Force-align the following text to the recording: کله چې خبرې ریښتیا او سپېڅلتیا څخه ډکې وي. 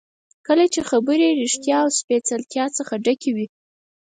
کله 0.47 0.65
چې 0.73 0.79
خبرې 0.89 1.27
ریښتیا 1.41 1.77
او 1.85 1.89
سپېڅلتیا 1.99 2.65
څخه 2.77 2.93
ډکې 3.05 3.31
وي. 3.35 3.47